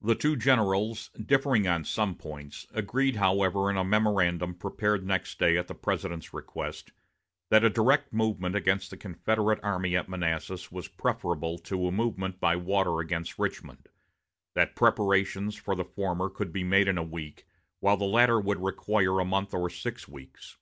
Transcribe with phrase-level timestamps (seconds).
[0.00, 5.40] The two generals, differing on some other points, agreed, however, in a memorandum prepared next
[5.40, 6.92] day at the President's request,
[7.48, 12.38] that a direct movement against the Confederate army at Manassas was preferable to a movement
[12.38, 13.88] by water against Richmond;
[14.54, 17.44] that preparations for the former could be made in a week,
[17.80, 20.58] while the latter would require a month or six weeks.